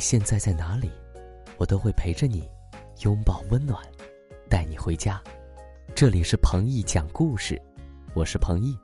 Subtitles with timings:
[0.00, 0.90] 现在在哪里，
[1.58, 2.48] 我都会陪着你，
[3.04, 3.78] 拥抱温暖，
[4.48, 5.22] 带你回家。
[5.94, 7.60] 这里是彭毅讲故事，
[8.14, 8.74] 我是彭毅，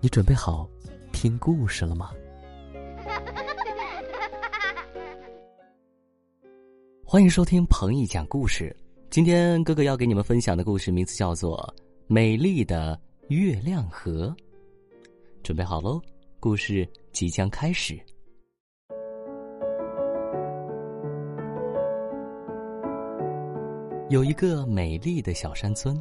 [0.00, 0.66] 你准备好
[1.12, 2.10] 听故事了吗？
[7.04, 8.74] 欢迎收听彭毅讲故事。
[9.10, 11.58] 今天哥哥要给你们分享的故事名字叫做
[12.06, 12.98] 《美丽的
[13.28, 14.28] 月亮河》。
[15.42, 16.00] 准备好喽，
[16.40, 18.00] 故事即将开始。
[24.14, 26.00] 有一个美丽的小山村，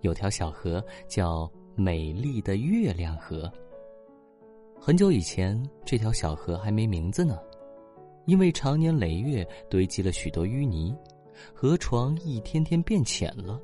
[0.00, 3.48] 有条小河叫美丽的月亮河。
[4.80, 7.38] 很久以前，这条小河还没名字呢，
[8.24, 10.92] 因为常年累月堆积了许多淤泥，
[11.54, 13.62] 河床一天天变浅了，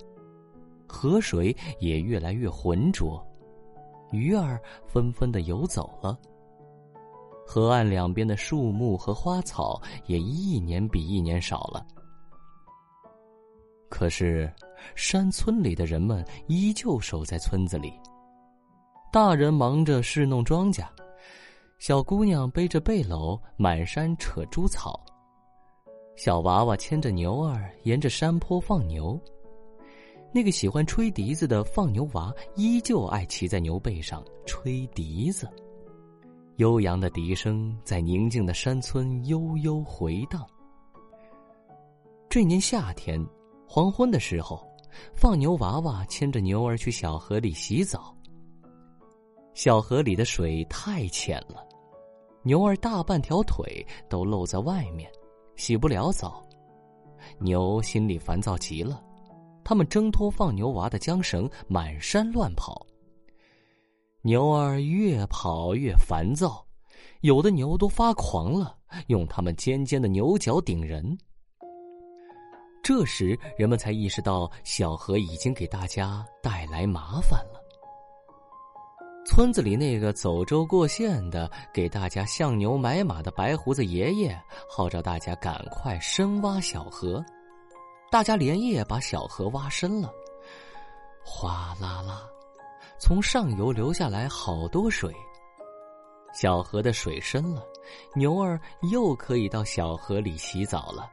[0.87, 3.21] 河水也越来越浑浊，
[4.13, 6.17] 鱼儿纷纷的游走了。
[7.45, 11.85] 河岸两边的树木和花草也一年比一年少了。
[13.93, 14.51] 可是，
[14.95, 17.93] 山村里的人们依旧守在村子里。
[19.13, 20.87] 大人忙着侍弄庄稼，
[21.79, 24.99] 小姑娘背着背篓满山扯猪草，
[26.17, 29.21] 小娃娃牵着牛儿沿着山坡放牛。
[30.33, 35.47] 那个喜欢吹笛子的放牛娃依旧爱骑在牛背上吹笛子，
[36.57, 40.47] 悠扬的笛声在宁静的山村悠悠回荡。
[42.31, 43.23] 这年夏天。
[43.75, 44.63] 黄昏的时候，
[45.15, 48.15] 放牛娃娃牵着牛儿去小河里洗澡。
[49.55, 51.67] 小河里的水太浅了，
[52.43, 53.65] 牛儿大半条腿
[54.11, 55.11] 都露在外面，
[55.57, 56.47] 洗不了澡。
[57.39, 59.03] 牛心里烦躁极了，
[59.65, 62.87] 他们挣脱放牛娃的缰绳，满山乱跑。
[64.21, 66.63] 牛儿越跑越烦躁，
[67.23, 71.17] 有的牛都发狂了，用它们尖尖的牛角顶人。
[72.83, 77.63] 这时，人们才意识到小河已经给大家带来麻烦了。
[79.25, 84.37] 村子里那个走州过县的、给大家相牛买马的白胡子爷爷，
[84.69, 87.25] 号召大家赶快深挖小河。
[88.11, 90.13] 大家连夜把小河挖深了，
[91.25, 92.29] 哗啦啦，
[92.99, 95.15] 从上游流下来好多水。
[96.35, 97.65] 小河的水深了，
[98.17, 98.61] 牛儿
[98.91, 101.09] 又可以到小河里洗澡了。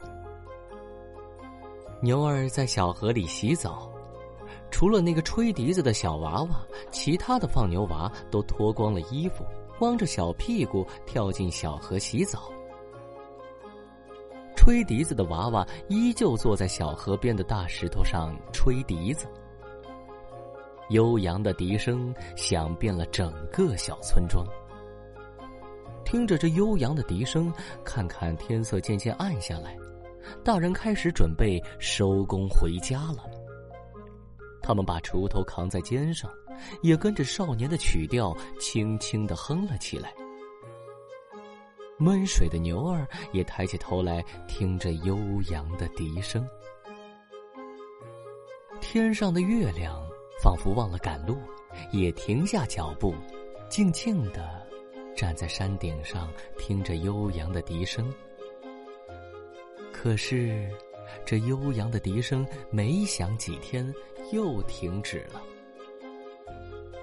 [2.01, 3.91] 牛儿在小河里洗澡，
[4.71, 9.43] 除了那个吹笛子的小娃娃，其他的放牛娃都脱光了衣服，
[9.77, 12.49] 光着小屁股跳进小河洗澡。
[14.55, 19.27] 吹笛子的娃娃依旧坐在小河边的大石头上吹笛子，
[20.89, 24.45] 悠扬的笛声响遍了整个小村庄。
[26.05, 27.51] 听着这悠扬的笛声，
[27.83, 29.75] 看看天色渐渐暗下来。
[30.43, 33.29] 大人开始准备收工回家了。
[34.61, 36.29] 他们把锄头扛在肩上，
[36.81, 40.13] 也跟着少年的曲调轻轻的哼了起来。
[41.97, 45.17] 闷水的牛儿也抬起头来，听着悠
[45.49, 46.47] 扬的笛声。
[48.79, 50.01] 天上的月亮
[50.41, 51.37] 仿佛忘了赶路，
[51.91, 53.13] 也停下脚步，
[53.69, 54.65] 静静的
[55.15, 58.09] 站在山顶上，听着悠扬的笛声。
[60.01, 60.65] 可是，
[61.25, 63.93] 这悠扬的笛声没响几天，
[64.31, 65.41] 又停止了。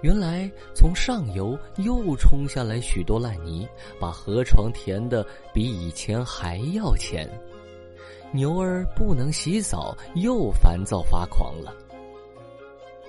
[0.00, 3.68] 原来，从上游又冲下来许多烂泥，
[4.00, 7.28] 把河床填的比以前还要浅。
[8.32, 11.74] 牛儿不能洗澡，又烦躁发狂了。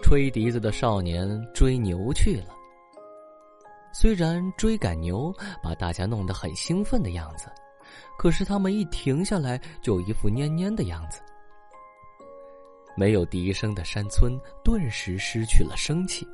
[0.03, 2.53] 吹笛子的少年追牛去了。
[3.94, 5.34] 虽然追赶牛
[5.64, 7.47] 把大家弄得很兴奋的样子。
[8.18, 11.22] 可是他们一停下来，就一副蔫蔫的样子。
[12.96, 16.28] 没有笛声的山村顿时失去了生气。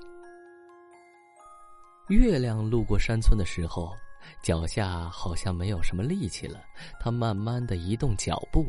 [2.07, 3.94] 月亮路过山村的时候，
[4.42, 6.62] 脚下好像没有什么力气了。
[7.00, 8.66] 他慢慢的移动脚步，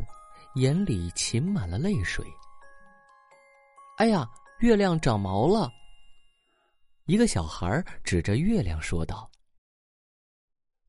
[0.54, 2.24] 眼里噙满了泪水。
[3.98, 5.70] 哎呀，月亮长毛了！
[7.06, 9.30] 一个小孩指着月亮说道。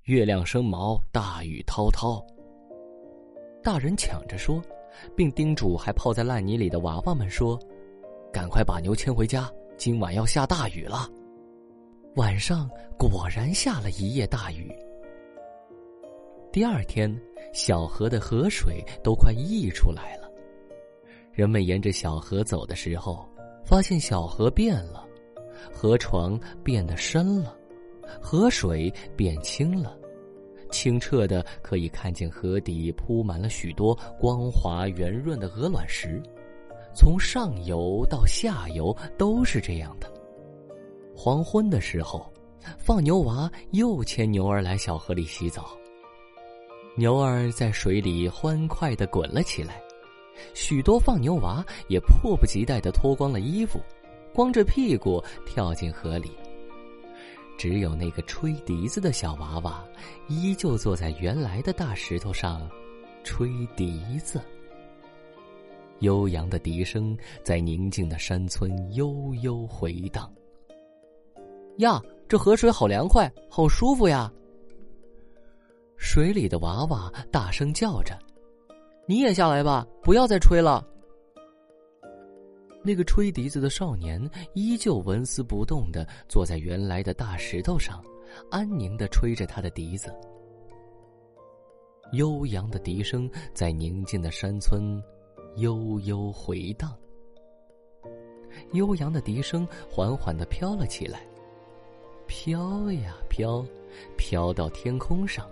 [0.06, 2.24] 月亮生毛，大雨滔滔。
[3.64, 4.62] 大人抢着说，
[5.16, 7.60] 并叮嘱还泡在烂泥里的娃娃们说
[8.32, 11.10] ：“赶快把牛牵回家，今晚要下大雨了。”
[12.18, 12.70] 晚上
[13.00, 14.72] 果然下了一夜大雨。
[16.52, 17.12] 第二天，
[17.52, 20.30] 小河的河水都快溢出来了。
[21.32, 23.28] 人们沿着小河走的时候，
[23.66, 25.04] 发现小河变了，
[25.74, 27.58] 河床变得深了。
[28.22, 29.98] 河水变清了，
[30.72, 36.22] 清澈的可以看见河底铺满了许多光滑圆润的鹅卵石，
[36.94, 40.12] 从上游到下游都是这样的。
[41.16, 42.32] 黄昏的时候，
[42.78, 45.78] 放牛娃又牵牛儿来小河里洗澡。
[46.98, 49.82] 牛儿在水里欢快的滚了起来，
[50.54, 53.80] 许多放牛娃也迫不及待的脱光了衣服，
[54.34, 56.32] 光着屁股跳进河里。
[57.58, 59.84] 只有那个吹笛子的小娃娃，
[60.28, 62.70] 依旧坐在原来的大石头上，
[63.24, 64.42] 吹笛子。
[66.00, 70.32] 悠扬的笛声在宁静的山村悠悠回荡。
[71.78, 74.32] 呀，这河水好凉快，好舒服呀！
[75.98, 78.18] 水里的娃娃大声叫着
[79.08, 80.86] ：“你也下来吧，不要再吹了。”
[82.86, 84.22] 那个吹笛子的少年
[84.54, 88.04] 依旧纹丝不动的坐在原来的大石头上，
[88.52, 90.14] 安宁的吹着他的笛子。
[92.12, 95.02] 悠扬的笛声在宁静的山村
[95.56, 96.96] 悠悠回荡。
[98.74, 101.26] 悠扬的笛声缓缓的飘了起来，
[102.28, 103.66] 飘呀飘，
[104.16, 105.50] 飘到天空上。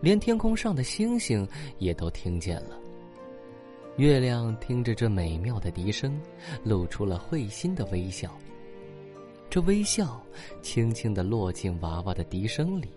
[0.00, 1.46] 连天空上的星星
[1.78, 2.80] 也都听见了。
[3.96, 6.20] 月亮听着这美妙的笛声，
[6.64, 8.36] 露出了会心的微笑。
[9.48, 10.20] 这微笑
[10.62, 12.88] 轻轻的落进娃娃的笛声里。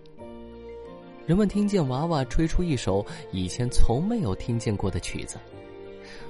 [1.27, 5.37] 人们听见娃娃吹出一首以前从没有听见过的曲子。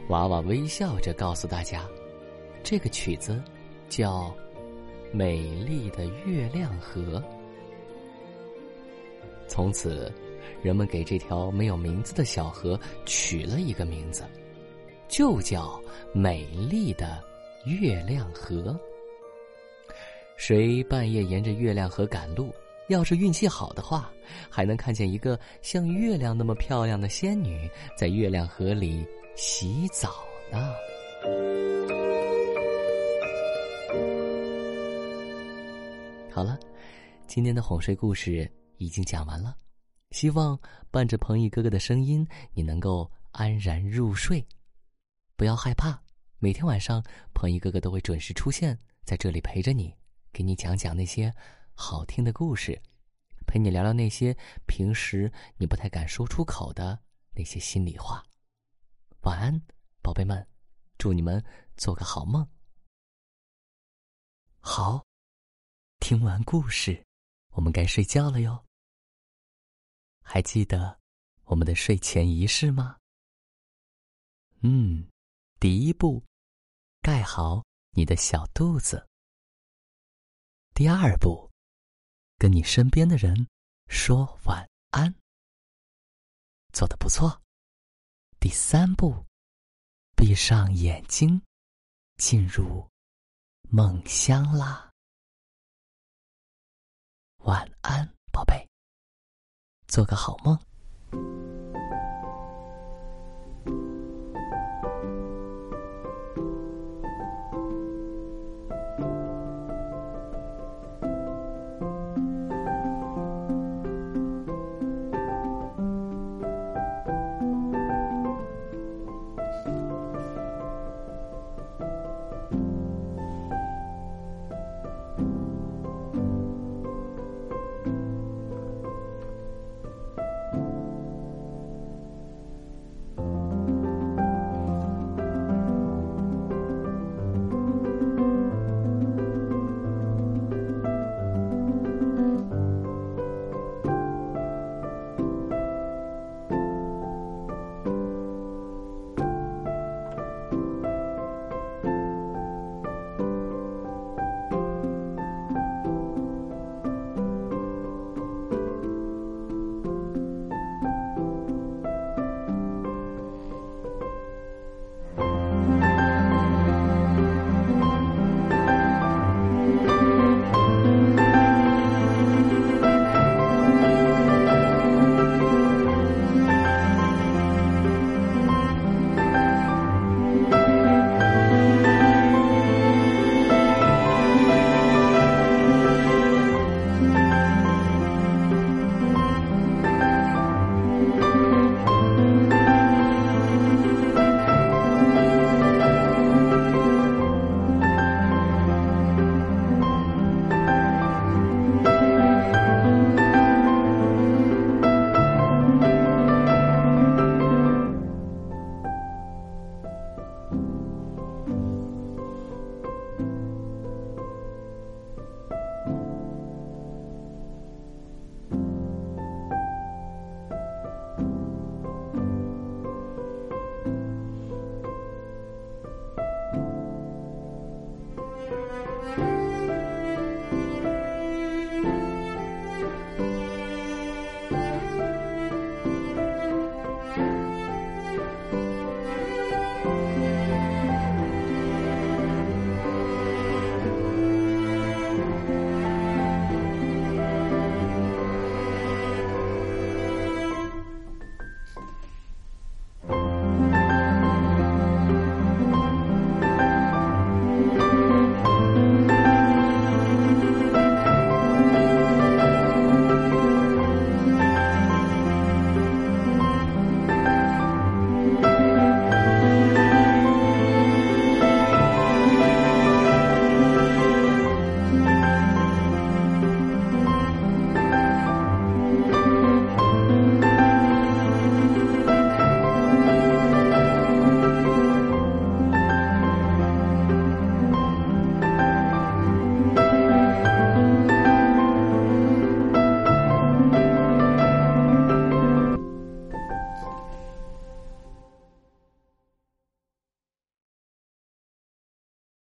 [0.10, 1.88] 娃娃微笑着告诉大家
[2.62, 3.42] ：“这个曲子
[3.88, 4.24] 叫
[5.14, 7.20] 《美丽的月亮河》。”
[9.48, 10.12] 从此。
[10.64, 14.24] 人们给这条没有名字的小河取了一个名字，
[15.08, 15.82] 就叫
[16.14, 17.24] “美丽的
[17.66, 18.78] 月亮河”。
[20.38, 22.54] 谁半夜沿着月亮河赶路，
[22.90, 24.12] 要是运气好的话，
[24.50, 29.06] 还能看见一个像月亮那么漂亮的仙女在月亮河里
[29.36, 30.14] 洗澡
[30.52, 30.74] 呢。
[36.32, 36.60] 好了，
[37.26, 39.56] 今天的哄睡故事已经讲完了。
[40.12, 40.58] 希望
[40.92, 44.46] 伴着彭毅哥哥的声音，你能够安然入睡，
[45.38, 46.04] 不要害怕。
[46.40, 47.04] 每天晚上，
[47.34, 49.96] 彭毅哥哥都会准时出现在这里陪着你，
[50.34, 51.34] 给你讲讲那些
[51.76, 52.82] 好听的故事，
[53.46, 54.36] 陪你聊聊那些
[54.66, 57.00] 平时你不太敢说出口的
[57.36, 58.26] 那些心里话。
[59.22, 59.62] 晚安，
[60.02, 60.48] 宝贝们，
[60.98, 61.44] 祝你们
[61.76, 62.48] 做个好梦。
[64.60, 65.06] 好，
[66.00, 67.06] 听完故事，
[67.52, 68.66] 我们该睡觉了哟。
[70.24, 71.00] 还记得
[71.44, 72.98] 我们的睡前仪式吗？
[74.62, 75.08] 嗯，
[75.60, 76.24] 第一步，
[77.02, 77.66] 盖好
[77.96, 79.08] 你的小肚子。
[80.76, 81.50] 第二步，
[82.38, 83.48] 跟你身边的人
[83.88, 85.12] 说晚安。
[86.72, 87.42] 做的不错。
[88.40, 89.26] 第三步，
[90.16, 91.42] 闭上眼睛，
[92.18, 92.88] 进入
[93.64, 94.92] 梦乡啦。
[97.40, 98.64] 晚安，宝贝。
[99.88, 100.56] 做个好梦。